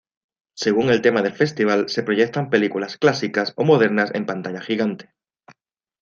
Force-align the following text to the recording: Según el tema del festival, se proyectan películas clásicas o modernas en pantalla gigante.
Según 0.55 0.89
el 0.89 1.03
tema 1.03 1.21
del 1.21 1.35
festival, 1.35 1.87
se 1.87 2.01
proyectan 2.01 2.49
películas 2.49 2.97
clásicas 2.97 3.53
o 3.55 3.65
modernas 3.65 4.09
en 4.15 4.25
pantalla 4.25 4.59
gigante. 4.59 5.13